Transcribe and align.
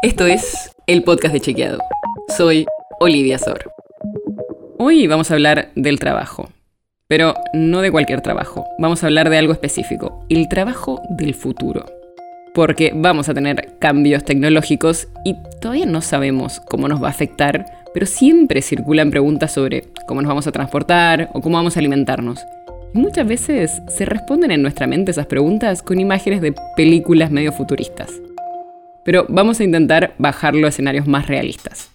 Esto 0.00 0.26
es 0.26 0.70
el 0.86 1.02
podcast 1.02 1.34
de 1.34 1.40
Chequeado. 1.40 1.80
Soy 2.36 2.66
Olivia 3.00 3.36
Sor. 3.36 3.72
Hoy 4.78 5.08
vamos 5.08 5.28
a 5.28 5.34
hablar 5.34 5.72
del 5.74 5.98
trabajo. 5.98 6.50
Pero 7.08 7.34
no 7.52 7.80
de 7.80 7.90
cualquier 7.90 8.20
trabajo. 8.20 8.64
Vamos 8.78 9.02
a 9.02 9.08
hablar 9.08 9.28
de 9.28 9.38
algo 9.38 9.52
específico. 9.52 10.24
El 10.28 10.48
trabajo 10.48 11.02
del 11.10 11.34
futuro. 11.34 11.84
Porque 12.54 12.92
vamos 12.94 13.28
a 13.28 13.34
tener 13.34 13.76
cambios 13.80 14.24
tecnológicos 14.24 15.08
y 15.24 15.34
todavía 15.60 15.86
no 15.86 16.00
sabemos 16.00 16.60
cómo 16.60 16.86
nos 16.86 17.02
va 17.02 17.08
a 17.08 17.10
afectar, 17.10 17.66
pero 17.92 18.06
siempre 18.06 18.62
circulan 18.62 19.10
preguntas 19.10 19.52
sobre 19.52 19.88
cómo 20.06 20.22
nos 20.22 20.28
vamos 20.28 20.46
a 20.46 20.52
transportar 20.52 21.28
o 21.34 21.40
cómo 21.40 21.56
vamos 21.56 21.76
a 21.76 21.80
alimentarnos. 21.80 22.38
Y 22.94 22.98
muchas 22.98 23.26
veces 23.26 23.82
se 23.88 24.04
responden 24.04 24.52
en 24.52 24.62
nuestra 24.62 24.86
mente 24.86 25.10
esas 25.10 25.26
preguntas 25.26 25.82
con 25.82 25.98
imágenes 25.98 26.40
de 26.40 26.54
películas 26.76 27.32
medio 27.32 27.50
futuristas. 27.50 28.12
Pero 29.08 29.24
vamos 29.30 29.58
a 29.58 29.64
intentar 29.64 30.14
bajarlo 30.18 30.66
a 30.66 30.68
escenarios 30.68 31.06
más 31.06 31.28
realistas. 31.28 31.88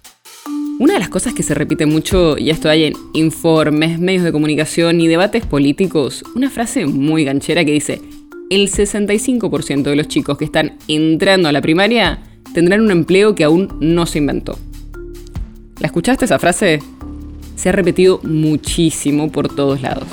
Una 0.80 0.94
de 0.94 1.00
las 1.00 1.10
cosas 1.10 1.36
que 1.36 1.44
se 1.44 1.54
repite 1.54 1.86
mucho, 1.86 2.40
y 2.40 2.50
esto 2.50 2.72
hay 2.72 2.86
en 2.86 2.94
informes, 3.14 4.00
medios 4.00 4.24
de 4.24 4.32
comunicación 4.32 5.00
y 5.00 5.08
debates 5.08 5.46
políticos, 5.46 6.24
una 6.36 6.50
frase 6.50 6.88
muy 6.88 7.24
ganchera 7.24 7.64
que 7.66 7.72
dice, 7.72 8.02
el 8.50 8.68
65% 8.68 9.84
de 9.84 9.96
los 9.96 10.08
chicos 10.08 10.40
que 10.40 10.46
están 10.46 10.80
entrando 10.88 11.48
a 11.48 11.52
la 11.52 11.62
primaria 11.62 12.18
tendrán 12.52 12.82
un 12.82 12.90
empleo 12.90 13.36
que 13.36 13.44
aún 13.44 13.78
no 13.80 14.08
se 14.08 14.18
inventó. 14.18 14.58
¿La 15.82 15.86
escuchaste 15.86 16.26
esa 16.26 16.40
frase? 16.40 16.80
Se 17.56 17.70
ha 17.70 17.74
repetido 17.74 18.22
muchísimo 18.24 19.32
por 19.32 19.56
todos 19.56 19.84
lados. 19.84 20.08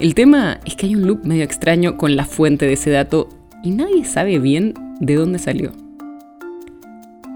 El 0.00 0.14
tema 0.14 0.60
es 0.64 0.76
que 0.76 0.86
hay 0.86 0.94
un 0.94 1.06
loop 1.06 1.26
medio 1.26 1.44
extraño 1.44 1.98
con 1.98 2.16
la 2.16 2.24
fuente 2.24 2.64
de 2.64 2.72
ese 2.72 2.88
dato 2.88 3.28
y 3.62 3.72
nadie 3.72 4.06
sabe 4.06 4.38
bien 4.38 4.72
de 5.00 5.14
dónde 5.14 5.38
salió. 5.38 5.72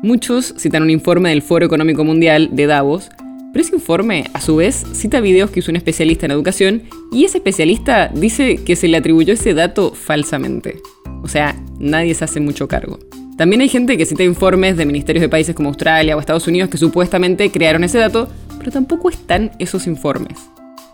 Muchos 0.02 0.54
citan 0.56 0.82
un 0.82 0.90
informe 0.90 1.28
del 1.28 1.42
Foro 1.42 1.66
Económico 1.66 2.04
Mundial 2.04 2.48
de 2.52 2.66
Davos, 2.66 3.10
pero 3.52 3.64
ese 3.64 3.74
informe, 3.74 4.24
a 4.32 4.40
su 4.40 4.56
vez, 4.56 4.86
cita 4.92 5.20
videos 5.20 5.50
que 5.50 5.60
hizo 5.60 5.70
un 5.70 5.76
especialista 5.76 6.24
en 6.24 6.32
educación 6.32 6.82
y 7.12 7.24
ese 7.24 7.38
especialista 7.38 8.08
dice 8.08 8.56
que 8.56 8.76
se 8.76 8.88
le 8.88 8.96
atribuyó 8.96 9.34
ese 9.34 9.54
dato 9.54 9.92
falsamente. 9.92 10.80
O 11.22 11.28
sea, 11.28 11.60
nadie 11.78 12.14
se 12.14 12.24
hace 12.24 12.40
mucho 12.40 12.68
cargo. 12.68 12.98
También 13.36 13.60
hay 13.60 13.68
gente 13.68 13.96
que 13.96 14.06
cita 14.06 14.22
informes 14.22 14.76
de 14.76 14.86
ministerios 14.86 15.22
de 15.22 15.28
países 15.28 15.54
como 15.54 15.70
Australia 15.70 16.16
o 16.16 16.20
Estados 16.20 16.46
Unidos 16.46 16.70
que 16.70 16.78
supuestamente 16.78 17.50
crearon 17.50 17.84
ese 17.84 17.98
dato, 17.98 18.28
pero 18.58 18.70
tampoco 18.70 19.10
están 19.10 19.52
esos 19.58 19.86
informes. 19.86 20.38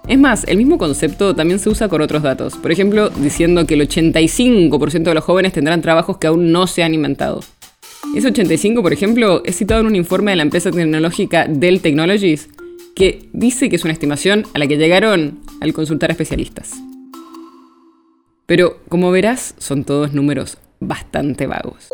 Es 0.09 0.19
más, 0.21 0.45
el 0.47 0.57
mismo 0.57 0.79
concepto 0.79 1.35
también 1.35 1.59
se 1.59 1.69
usa 1.69 1.89
con 1.89 2.01
otros 2.01 2.23
datos. 2.23 2.57
Por 2.57 2.71
ejemplo, 2.71 3.11
diciendo 3.11 3.67
que 3.67 3.75
el 3.75 3.89
85% 3.89 5.03
de 5.03 5.15
los 5.15 5.25
jóvenes 5.25 5.53
tendrán 5.53 5.83
trabajos 5.83 6.19
que 6.19 6.29
aún 6.29 6.53
no 6.53 6.69
se 6.69 6.85
han 6.85 6.95
inventado. 6.95 7.41
Ese 8.15 8.29
85, 8.29 8.83
por 8.83 8.93
ejemplo, 8.93 9.43
es 9.45 9.57
citado 9.57 9.81
en 9.81 9.89
un 9.89 9.97
informe 9.97 10.31
de 10.31 10.37
la 10.37 10.45
empresa 10.45 10.71
tecnológica 10.71 11.47
Dell 11.49 11.81
Technologies, 11.81 12.49
que 12.95 13.29
dice 13.33 13.69
que 13.69 13.75
es 13.75 13.83
una 13.83 13.93
estimación 13.93 14.45
a 14.55 14.61
la 14.61 14.69
que 14.69 14.77
llegaron 14.77 15.41
al 15.61 15.73
consultar 15.73 16.11
a 16.11 16.12
especialistas. 16.12 16.71
Pero, 18.47 18.79
como 18.89 19.11
verás, 19.11 19.57
son 19.59 19.83
todos 19.83 20.12
números 20.12 20.59
bastante 20.79 21.49
vagos. 21.49 21.89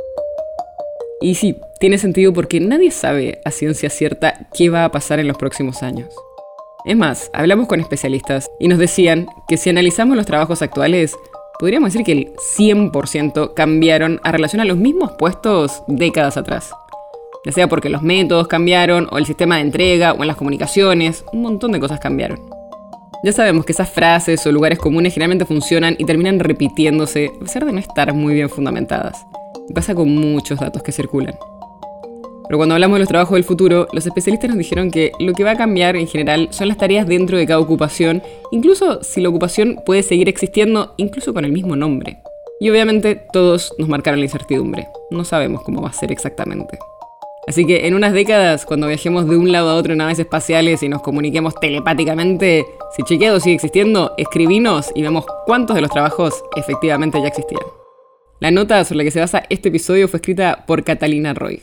Y 1.23 1.37
sí, 1.37 1.57
tiene 1.81 1.97
sentido 1.97 2.35
porque 2.35 2.61
nadie 2.61 2.91
sabe 2.91 3.41
a 3.47 3.51
ciencia 3.51 3.89
cierta 3.89 4.49
qué 4.53 4.69
va 4.69 4.85
a 4.85 4.93
pasar 4.93 5.19
en 5.19 5.29
los 5.29 5.39
próximos 5.39 5.83
años. 5.83 6.13
Es 6.85 6.97
más, 6.97 7.31
hablamos 7.33 7.69
con 7.69 7.79
especialistas 7.79 8.51
y 8.59 8.67
nos 8.67 8.79
decían 8.79 9.27
que 9.47 9.57
si 9.57 9.71
analizamos 9.71 10.17
los 10.17 10.27
trabajos 10.27 10.63
actuales, 10.63 11.17
podríamos 11.61 11.93
decir 11.93 12.05
que 12.05 12.13
el 12.13 12.33
100% 12.59 13.55
cambiaron 13.55 14.21
a 14.25 14.33
relación 14.33 14.61
a 14.61 14.65
los 14.65 14.77
mismos 14.77 15.13
puestos 15.13 15.85
décadas 15.87 16.37
atrás. 16.37 16.73
Ya 17.45 17.53
sea 17.53 17.69
porque 17.69 17.89
los 17.89 18.03
métodos 18.03 18.49
cambiaron, 18.49 19.07
o 19.13 19.19
el 19.19 19.27
sistema 19.27 19.57
de 19.57 19.63
entrega, 19.63 20.13
o 20.13 20.23
en 20.23 20.27
las 20.27 20.37
comunicaciones, 20.37 21.25
un 21.33 21.43
montón 21.43 21.71
de 21.71 21.79
cosas 21.79 22.01
cambiaron. 22.01 22.41
Ya 23.23 23.33
sabemos 23.33 23.65
que 23.65 23.73
esas 23.73 23.89
frases 23.89 24.45
o 24.45 24.51
lugares 24.51 24.81
comunes 24.81 25.15
generalmente 25.15 25.45
funcionan 25.45 25.95
y 25.99 26.05
terminan 26.05 26.41
repitiéndose, 26.41 27.31
a 27.37 27.45
pesar 27.45 27.65
de 27.65 27.73
no 27.73 27.79
estar 27.79 28.13
muy 28.13 28.35
bien 28.35 28.49
fundamentadas. 28.49 29.25
Y 29.69 29.73
pasa 29.73 29.95
con 29.95 30.13
muchos 30.13 30.59
datos 30.59 30.83
que 30.83 30.91
circulan. 30.91 31.35
Pero 32.53 32.59
cuando 32.59 32.75
hablamos 32.75 32.97
de 32.97 32.99
los 32.99 33.09
trabajos 33.09 33.35
del 33.35 33.45
futuro, 33.45 33.89
los 33.95 34.05
especialistas 34.05 34.51
nos 34.51 34.59
dijeron 34.59 34.91
que 34.91 35.13
lo 35.19 35.33
que 35.33 35.43
va 35.43 35.53
a 35.53 35.57
cambiar 35.57 35.97
en 35.97 36.07
general 36.07 36.49
son 36.51 36.69
las 36.69 36.77
tareas 36.77 37.07
dentro 37.07 37.39
de 37.39 37.47
cada 37.47 37.59
ocupación, 37.59 38.23
incluso 38.51 39.03
si 39.03 39.23
la 39.23 39.31
ocupación 39.31 39.81
puede 39.87 40.03
seguir 40.03 40.29
existiendo, 40.29 40.93
incluso 40.99 41.33
con 41.33 41.47
el 41.47 41.53
mismo 41.53 41.77
nombre. 41.77 42.19
Y 42.61 42.69
obviamente 42.69 43.19
todos 43.33 43.73
nos 43.79 43.89
marcaron 43.89 44.21
la 44.21 44.27
incertidumbre. 44.27 44.87
No 45.11 45.25
sabemos 45.25 45.63
cómo 45.63 45.81
va 45.81 45.89
a 45.89 45.95
ser 45.95 46.13
exactamente. 46.13 46.79
Así 47.49 47.65
que 47.65 47.87
en 47.87 47.95
unas 47.95 48.13
décadas, 48.13 48.67
cuando 48.67 48.87
viajemos 48.87 49.27
de 49.27 49.39
un 49.39 49.51
lado 49.51 49.71
a 49.71 49.77
otro 49.77 49.93
en 49.93 49.99
naves 50.01 50.19
espaciales 50.19 50.83
y 50.83 50.91
nos 50.91 51.01
comuniquemos 51.01 51.55
telepáticamente, 51.59 52.67
si 52.95 53.03
chequeado 53.03 53.41
sigue 53.41 53.55
existiendo, 53.55 54.13
escribinos 54.19 54.91
y 54.95 55.01
vemos 55.01 55.25
cuántos 55.47 55.75
de 55.75 55.81
los 55.81 55.91
trabajos 55.91 56.45
efectivamente 56.57 57.19
ya 57.19 57.29
existían. 57.29 57.63
La 58.41 58.51
nota 58.51 58.85
sobre 58.85 58.99
la 58.99 59.05
que 59.05 59.11
se 59.11 59.21
basa 59.21 59.45
este 59.49 59.71
episodio 59.71 60.07
fue 60.07 60.19
escrita 60.19 60.65
por 60.67 60.85
Catalina 60.85 61.33
Roy. 61.33 61.63